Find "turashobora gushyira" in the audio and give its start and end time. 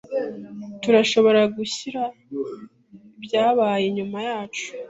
0.81-2.01